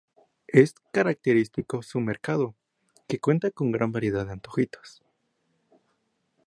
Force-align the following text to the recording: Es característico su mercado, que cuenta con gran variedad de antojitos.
Es 0.47 0.73
característico 0.91 1.83
su 1.83 1.99
mercado, 1.99 2.55
que 3.07 3.19
cuenta 3.19 3.51
con 3.51 3.71
gran 3.71 3.91
variedad 3.91 4.25
de 4.25 4.31
antojitos. 4.31 5.03